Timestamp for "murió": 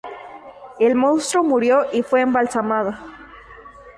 1.43-1.85